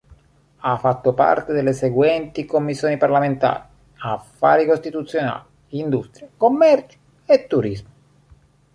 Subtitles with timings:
[0.57, 3.61] Ha fatto parte delle seguenti commissioni parlamentari:
[3.99, 5.43] Affari costituzionali;
[5.73, 7.89] Industria, commercio e turismo.